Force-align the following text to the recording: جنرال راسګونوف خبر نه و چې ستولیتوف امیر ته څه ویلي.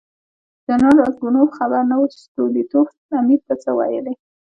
جنرال 0.67 0.97
راسګونوف 1.03 1.49
خبر 1.59 1.81
نه 1.91 1.95
و 1.99 2.03
چې 2.11 2.17
ستولیتوف 2.25 2.87
امیر 3.19 3.39
ته 3.47 3.53
څه 3.63 3.69
ویلي. 3.77 4.13